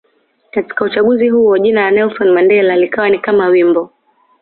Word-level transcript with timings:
Katika 0.51 0.85
uchaguzi 0.85 1.29
huo 1.29 1.57
jina 1.57 1.81
la 1.81 1.91
Nelson 1.91 2.29
Mandela 2.33 2.75
likawa 2.77 3.09
ni 3.09 3.19
kama 3.19 3.47
wimbo 3.47 3.89